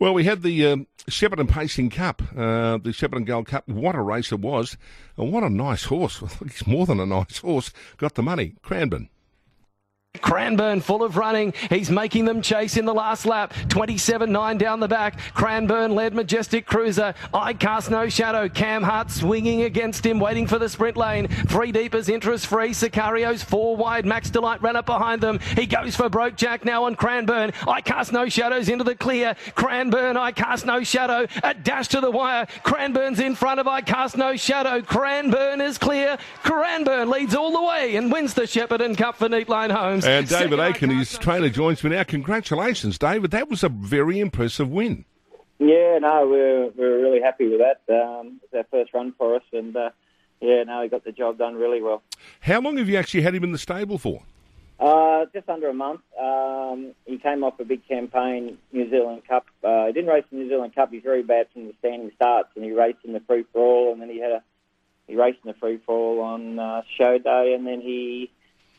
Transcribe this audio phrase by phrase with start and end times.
[0.00, 3.68] Well, we had the um, Shepparton Pacing Cup, uh, the Shepparton Gold Cup.
[3.68, 4.78] What a race it was,
[5.18, 6.22] and what a nice horse.
[6.42, 7.70] He's more than a nice horse.
[7.98, 8.54] Got the money.
[8.62, 9.10] Cranbourne.
[10.30, 11.52] Cranbourne full of running.
[11.70, 13.52] He's making them chase in the last lap.
[13.68, 15.18] 27-9 down the back.
[15.34, 17.14] Cranbourne led Majestic Cruiser.
[17.32, 18.48] I cast no shadow.
[18.48, 21.28] Cam Hart swinging against him, waiting for the sprint lane.
[21.28, 22.72] Three deep is interest free.
[22.72, 24.04] Sicario's four wide.
[24.04, 25.40] Max Delight ran up behind them.
[25.56, 27.52] He goes for Broke Jack now on Cranbourne.
[27.66, 29.34] I cast no shadows into the clear.
[29.54, 31.26] Cranbourne, I cast no shadow.
[31.42, 32.46] A dash to the wire.
[32.62, 34.82] Cranbourne's in front of I cast no shadow.
[34.82, 36.18] Cranbourne is clear.
[36.42, 39.70] Cranbourne leads all the way and wins the Shepparton Cup for Neat Lane
[40.04, 40.32] Homes.
[40.32, 42.04] And David Aiken, his trainer, joins me now.
[42.04, 43.30] Congratulations, David.
[43.30, 45.04] That was a very impressive win.
[45.58, 47.82] Yeah, no, we're we're really happy with that.
[47.92, 49.90] Um, it's our first run for us, and uh,
[50.40, 52.02] yeah, no, he got the job done really well.
[52.40, 54.22] How long have you actually had him in the stable for?
[54.78, 56.00] Uh, just under a month.
[56.18, 59.44] Um, he came off a big campaign, New Zealand Cup.
[59.62, 60.90] Uh, he didn't race the New Zealand Cup.
[60.90, 63.92] He's very bad from the standing starts, and he raced in the free for all,
[63.92, 64.42] and then he had a
[65.06, 68.30] he raced in the free for all on uh, show day, and then he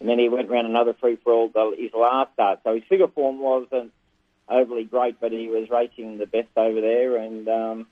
[0.01, 2.59] and then he went around another free for all his last start.
[2.63, 3.91] So his figure form wasn't
[4.49, 7.17] overly great, but he was racing the best over there.
[7.17, 7.87] And um,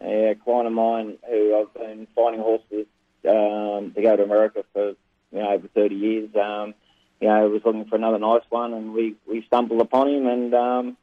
[0.00, 2.86] a client of mine who I've been finding horses
[3.28, 4.88] um, to go to America for
[5.32, 6.72] you know over 30 years, um,
[7.20, 10.54] you know, was looking for another nice one, and we we stumbled upon him, and
[10.54, 10.96] um,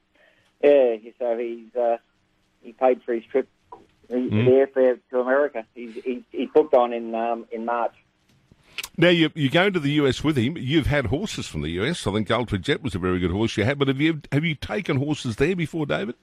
[0.63, 1.97] yeah, so he's uh,
[2.63, 3.47] he paid for his trip.
[4.09, 4.29] Mm.
[4.29, 5.65] The airfare to America.
[5.73, 7.93] He's, he's, he's booked on in um, in March.
[8.97, 10.57] Now you you go to the US with him.
[10.57, 12.05] You've had horses from the US.
[12.05, 13.79] I think Ultra Jet was a very good horse you had.
[13.79, 16.15] But have you have you taken horses there before, David?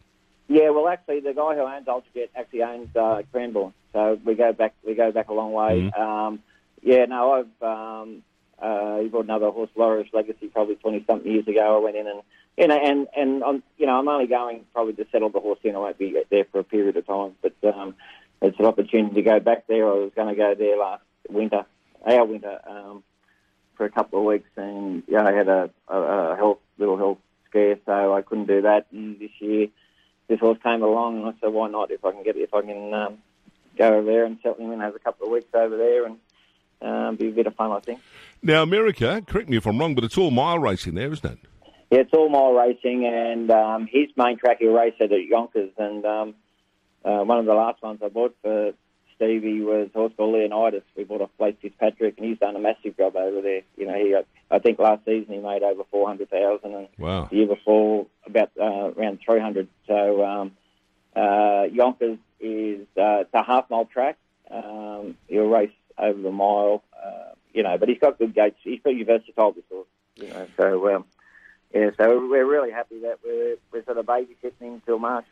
[0.49, 4.35] Yeah, well, actually, the guy who owns Ultra Jet actually owns uh, Cranbourne, so we
[4.35, 5.91] go back we go back a long way.
[5.95, 6.01] Mm-hmm.
[6.01, 6.43] Um,
[6.83, 8.23] yeah, no, I've um,
[8.59, 11.77] uh, he bought another horse, Loris Legacy, probably twenty something years ago.
[11.77, 12.23] I went in and
[12.57, 15.61] you know, and and I'm, you know, I'm only going probably to settle the horse
[15.65, 15.75] in.
[15.75, 17.95] I won't be there for a period of time, but um,
[18.43, 19.87] it's an opportunity to go back there.
[19.87, 21.67] I was going to go there last winter
[22.07, 23.03] our winter um,
[23.77, 27.19] for a couple of weeks, and yeah, I had a, a, a health little health
[27.49, 28.87] scare, so I couldn't do that.
[28.93, 29.69] And this year,
[30.29, 31.91] this horse came along, and I said, why not?
[31.91, 33.19] If I can get if I can um,
[33.77, 36.19] go over there and settle him in, have a couple of weeks over there, and
[36.83, 38.01] um, be a bit of fun, I think.
[38.43, 41.39] Now, America, correct me if I'm wrong, but it's all mile racing there, isn't it?
[41.91, 46.05] Yeah, it's all mile racing, and um, his main track he raced at Yonkers, and
[46.05, 46.35] um,
[47.05, 48.73] uh, one of the last ones I bought for
[49.19, 50.85] Stevie was horse called Leonidas.
[50.97, 53.63] We bought off Blake Fitzpatrick, and he's done a massive job over there.
[53.77, 54.17] You know, he
[54.51, 57.27] I think last season he made over four hundred thousand, and wow.
[57.29, 59.69] the year before about uh, around three hundred.
[59.89, 60.53] So um,
[61.17, 64.17] uh, Yonkers is uh, it's a half mile track.
[64.51, 68.57] Um, he'll race over the mile, uh, you know, but he's got good gates.
[68.63, 70.47] He's pretty versatile, this horse, you know.
[70.57, 71.05] So um,
[71.75, 75.27] yeah, so we're really happy that we're we're sort of babysitting him till March.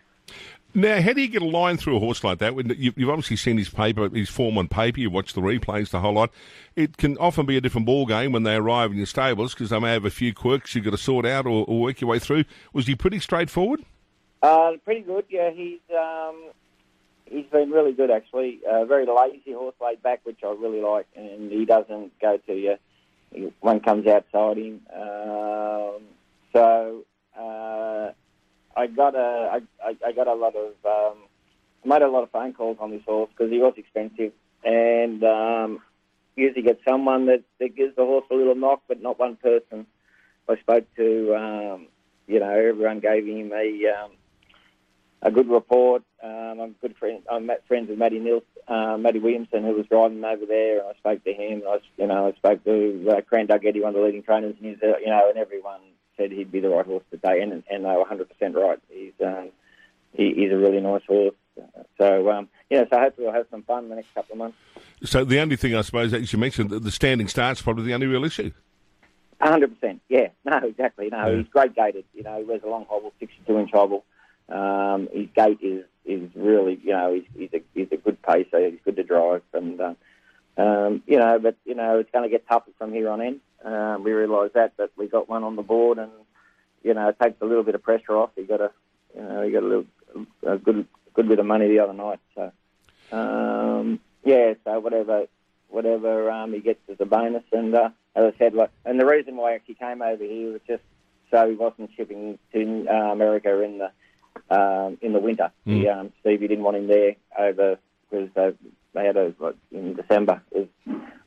[0.77, 2.55] Now, how do you get a line through a horse like that?
[2.79, 5.01] You've obviously seen his paper, his form on paper.
[5.01, 6.31] You watch the replays, the whole lot.
[6.75, 9.71] It can often be a different ball game when they arrive in your stables because
[9.71, 12.11] they may have a few quirks you've got to sort out or, or work your
[12.11, 12.45] way through.
[12.75, 13.87] Was he pretty straightforward?
[14.43, 15.25] Uh, pretty good.
[15.31, 16.51] Yeah, he's um,
[17.25, 18.61] he's been really good actually.
[18.71, 22.53] Uh, very lazy horse, laid back, which I really like, and he doesn't go to
[22.53, 23.53] you.
[23.61, 24.83] One comes outside him.
[24.95, 26.03] Um,
[26.53, 27.05] so.
[27.35, 28.13] Uh,
[28.77, 31.19] I got a I, I got a lot of um,
[31.85, 34.33] made a lot of phone calls on this horse because he was expensive,
[34.65, 35.81] and um,
[36.37, 39.87] usually get someone that, that gives the horse a little knock, but not one person.
[40.49, 41.87] I spoke to, um,
[42.29, 44.13] you know, everyone gave him a um,
[45.23, 46.03] a good report.
[46.23, 47.23] Um, I'm good friend.
[47.31, 51.25] I'm friends with Matty Nils, uh, Williamson, who was driving over there, and I spoke
[51.25, 51.63] to him.
[51.67, 54.79] I, you know, I spoke to uh, Cran one of the leading trainers in New
[54.79, 55.81] Zealand, you know, and everyone
[56.17, 58.79] said he'd be the right horse today, and and they were 100% right.
[58.89, 59.51] He's um,
[60.13, 61.35] he, he's a really nice horse.
[61.99, 64.59] So um, yeah, so hopefully we'll have some fun in the next couple of months.
[65.05, 68.07] So the only thing I suppose, as you mentioned, the standing start's probably the only
[68.07, 68.51] real issue.
[69.41, 70.29] hundred percent, yeah.
[70.45, 71.09] No, exactly.
[71.11, 71.37] No, yeah.
[71.39, 72.05] he's great gated.
[72.15, 74.05] You know, he wears a long hobble, sixty-two inch hobble.
[74.49, 78.69] Um, his gait is is really, you know, he's, he's a he's a good pacer.
[78.71, 79.95] He's good to drive, and uh,
[80.57, 83.41] um, you know, but you know, it's going to get tougher from here on in.
[83.65, 86.11] Um, we realised that, but we got one on the board, and
[86.83, 88.31] you know, it takes a little bit of pressure off.
[88.37, 88.71] He got a,
[89.15, 89.87] you know, he got a little,
[90.47, 92.21] a good, good bit of money the other night.
[92.35, 92.53] So,
[93.13, 95.27] um, yeah, so whatever,
[95.69, 99.07] whatever um, he gets as a bonus, and uh, as I said, like, and the
[99.07, 100.83] reason why he actually came over here was just
[101.31, 103.91] so he wasn't shipping to uh, America in the
[104.55, 105.51] um, in the winter.
[105.67, 105.81] Mm.
[105.81, 107.79] He, um, Stevie didn't want him there over
[108.09, 108.53] because they,
[108.93, 110.43] they had a like, in December.
[110.53, 110.69] Was,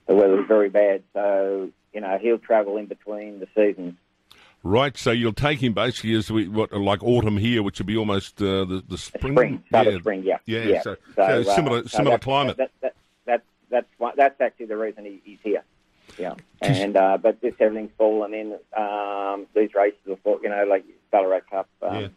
[0.08, 3.96] the weather was very bad, so you know, he'll travel in between the seasons.
[4.62, 7.96] Right, so you'll take him basically as we, what like autumn here, which would be
[7.96, 9.34] almost uh, the the spring.
[9.34, 9.98] Spring, yeah.
[10.00, 12.58] spring, yeah, Yeah, so- so uh, similar- similar that's- climate.
[12.58, 12.96] That, that,
[13.26, 15.64] that, that's one, that's actually the reason he, he's here.
[16.18, 18.58] Yeah, and uh, but this everything's fallen in.
[18.76, 22.08] Um, these races are, you know, like Ballarat Cup, um, Yeah.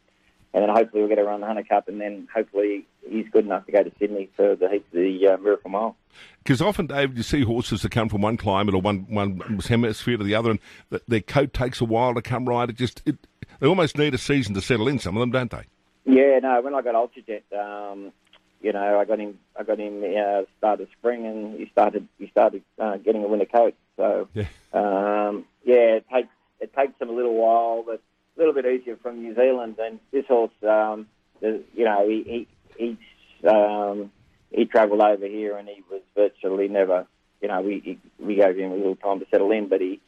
[0.55, 3.65] And then hopefully we'll get around the Hunter Cup, and then hopefully he's good enough
[3.67, 5.97] to go to Sydney for the heats of the uh, Miracle Mile.
[6.43, 10.19] Because often, Dave, you see horses that come from one climate or one one hemisphere
[10.19, 10.59] to the other, and
[10.91, 12.69] th- their coat takes a while to come right.
[12.69, 13.17] It just it,
[13.61, 14.99] they almost need a season to settle in.
[14.99, 15.65] Some of them, don't they?
[16.05, 16.61] Yeah, no.
[16.61, 18.13] When I got Ultra Jet, um,
[18.61, 19.39] you know, I got him.
[19.59, 22.07] I got him uh, start of spring, and he started.
[22.19, 23.75] He started uh, getting a winter coat.
[23.97, 24.45] So, Yeah.
[24.75, 26.29] um, yeah, it takes
[26.61, 28.03] it takes him a little while, but
[28.45, 29.77] little bit easier from New Zealand.
[29.79, 31.07] And this horse, um,
[31.41, 32.47] the, you know, he
[32.77, 34.11] he he's, um,
[34.51, 37.07] he travelled over here, and he was virtually never.
[37.41, 40.01] You know, we he, we gave him a little time to settle in, but he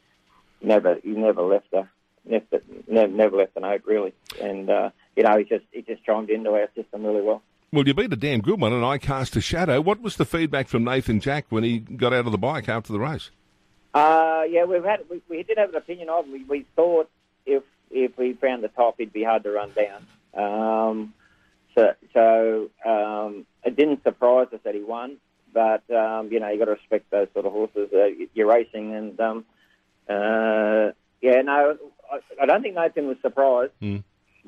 [0.61, 1.87] never he never left a
[2.25, 2.45] never
[2.87, 6.29] never, never left a note really, and uh, you know he just he just chimed
[6.29, 7.41] into our system really well.
[7.71, 9.81] Well, you beat a damn good one, and I cast a shadow.
[9.81, 12.93] What was the feedback from Nathan Jack when he got out of the bike after
[12.93, 13.31] the race?
[13.93, 16.27] Uh, yeah, we've had we, we did have an opinion of.
[16.27, 17.09] We, we thought
[17.45, 17.63] if
[17.95, 20.05] if we found the top, he'd be hard to run down.
[20.33, 21.13] Um,
[21.75, 25.17] so so um, it didn't surprise us that he won,
[25.53, 27.89] but um, you know you got to respect those sort of horses.
[27.93, 29.45] Uh, you're racing, and um,
[30.09, 31.77] uh, yeah, no,
[32.11, 33.71] I, I don't think Nathan was surprised.
[33.81, 34.03] Mm.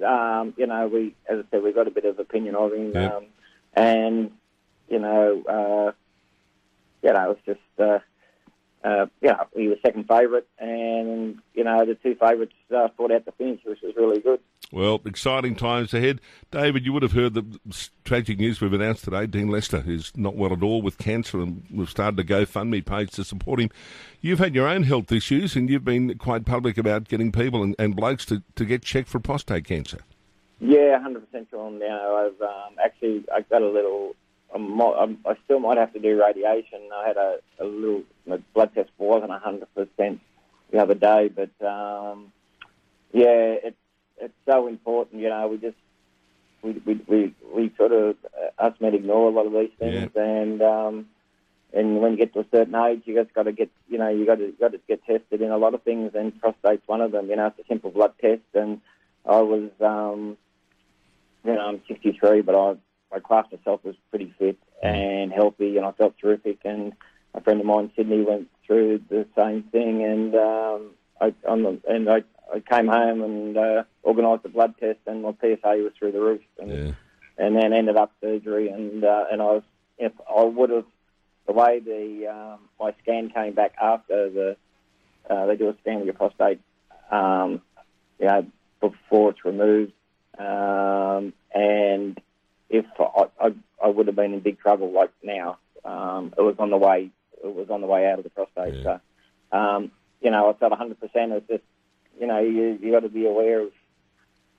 [0.05, 2.91] Um, you know, we as I said, we got a bit of opinion of him,
[2.93, 3.15] Yeah.
[3.15, 3.25] um,
[3.73, 4.31] and
[4.89, 5.91] you know, uh,
[7.01, 7.79] you know, it's just.
[7.79, 7.99] Uh,
[8.87, 13.11] uh, you know, he was second favourite, and you know the two favourites uh, fought
[13.11, 14.39] out the finish, which was really good.
[14.71, 16.21] Well, exciting times ahead.
[16.51, 17.59] David, you would have heard the
[18.05, 19.25] tragic news we've announced today.
[19.25, 23.11] Dean Lester is not well at all with cancer, and we've started a GoFundMe page
[23.11, 23.69] to support him.
[24.21, 27.75] You've had your own health issues, and you've been quite public about getting people and,
[27.77, 29.99] and blokes to, to get checked for prostate cancer.
[30.59, 31.79] Yeah, hundred percent, Sean.
[31.79, 34.15] Now I've um, actually I got a little.
[34.57, 36.89] I'm, I'm, I still might have to do radiation.
[36.93, 40.19] I had a, a little my blood test wasn't hundred percent
[40.71, 42.31] the other day, but um,
[43.11, 43.77] yeah, it's
[44.19, 45.21] it's so important.
[45.21, 45.77] You know, we just
[46.61, 50.11] we we we, we sort of uh, us men ignore a lot of these things,
[50.15, 51.07] and um,
[51.73, 54.09] and when you get to a certain age, you just got to get you know
[54.09, 57.01] you got to got to get tested in a lot of things, and prostate's one
[57.01, 57.29] of them.
[57.29, 58.81] You know, it's a simple blood test, and
[59.25, 59.69] I was.
[59.79, 60.37] Um,
[61.45, 62.75] you know, I'm 63, but I,
[63.13, 66.59] I classed myself as pretty fit and healthy, and I felt terrific.
[66.65, 66.93] And
[67.33, 71.63] a friend of mine in Sydney went through the same thing, and um, I on
[71.63, 72.23] the, and I,
[72.53, 76.21] I came home and uh, organised a blood test, and my PSA was through the
[76.21, 76.91] roof, and, Yeah.
[77.37, 79.63] and then ended up surgery, and uh, and I was
[79.97, 80.85] if I would have
[81.45, 84.57] the way the um, my scan came back after the
[85.29, 86.59] uh, they do a scan of your prostate,
[87.11, 87.61] um,
[88.19, 88.45] you know,
[88.79, 89.93] before it's removed,
[90.37, 92.19] um, and
[92.69, 93.53] if I, I,
[93.83, 97.11] I would have been in big trouble like now, um, it was on the way.
[97.43, 98.75] It was on the way out of the prostate.
[98.75, 98.97] Yeah.
[99.51, 99.91] So, um,
[100.21, 100.99] you know, I felt 100.
[100.99, 101.63] percent It's just,
[102.19, 103.71] you know, you you got to be aware of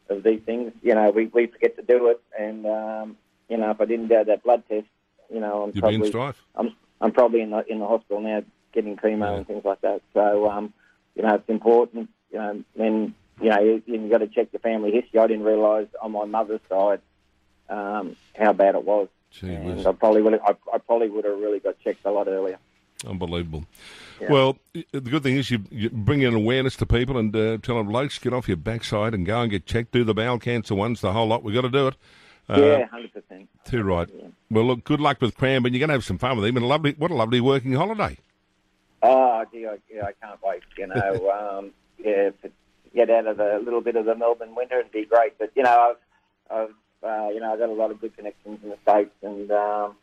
[0.09, 0.73] of these things.
[0.83, 3.17] You know, we we forget to do it, and um,
[3.49, 4.87] you know, if I didn't do that blood test,
[5.33, 6.35] you know, I'm in probably.
[6.55, 9.35] I'm I'm probably in the in the hospital now getting chemo Yeah.
[9.39, 10.03] and things like that.
[10.15, 10.73] So um,
[11.15, 12.09] you know, it's important.
[12.33, 15.21] You know, and you know, you, you got to check your family history.
[15.21, 17.01] I didn't realise on my mother's side
[18.39, 19.87] how bad it was, Gee and.
[19.87, 22.59] I probably would I, I probably would have really got checked a lot earlier.
[23.07, 23.65] Unbelievable.
[24.21, 24.33] Yeah.
[24.33, 27.77] Well, the good thing is you, you bring in awareness to people and uh, tell
[27.77, 29.93] them, blokes, get off your backside and go and get checked.
[29.93, 31.45] Do the bowel cancer ones, the whole lot.
[31.45, 31.95] We've got to do it.
[32.51, 33.49] Uh, yeah, hundred percent.
[33.65, 34.09] Too right.
[34.13, 34.29] Yeah.
[34.51, 35.73] Well, look, good luck with Cranbourne.
[35.75, 36.57] You're going to have some fun with him.
[36.57, 38.17] And a lovely, what a lovely working holiday.
[39.03, 40.63] Oh, gee, I, yeah, I can't wait.
[40.77, 42.51] You know, um, yeah, to
[42.95, 45.39] get out of the little bit of the Melbourne winter and be great.
[45.39, 45.95] But you know,
[46.51, 49.15] I've, I've, uh, you know, I've got a lot of good connections in the states,
[49.23, 49.97] and um,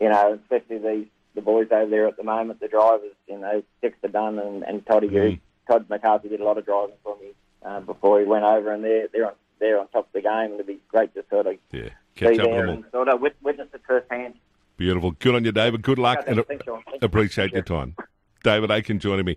[0.00, 3.12] you know, especially these the boys over there at the moment, the drivers.
[3.28, 5.40] You know, Dexter Dunn and, and Toddy Mhm.
[5.68, 7.28] Todd McCarthy did a lot of driving for me
[7.64, 10.52] uh, before he went over, and they're they're on they're on top of the game,
[10.54, 11.88] it'd be great to sort of Yeah.
[12.14, 14.34] Catch up and sort of witness it firsthand.
[14.76, 15.12] Beautiful.
[15.12, 15.82] Good on you, David.
[15.82, 16.20] Good luck.
[16.20, 16.82] Okay, and thanks, Sean.
[16.84, 17.06] Thank you.
[17.06, 17.94] appreciate your time.
[18.44, 19.34] David Aiken joining me.